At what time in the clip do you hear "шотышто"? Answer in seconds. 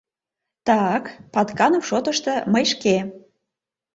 1.89-2.33